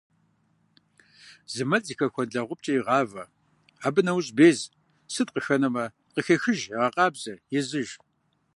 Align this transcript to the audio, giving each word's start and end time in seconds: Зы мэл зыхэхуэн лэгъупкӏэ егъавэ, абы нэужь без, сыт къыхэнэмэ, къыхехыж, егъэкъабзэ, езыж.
Зы 1.53 1.63
мэл 1.69 1.83
зыхэхуэн 1.87 2.29
лэгъупкӏэ 2.33 2.71
егъавэ, 2.79 3.23
абы 3.85 4.01
нэужь 4.05 4.29
без, 4.37 4.59
сыт 5.13 5.29
къыхэнэмэ, 5.33 5.85
къыхехыж, 6.13 6.59
егъэкъабзэ, 6.75 7.33
езыж. 7.59 7.89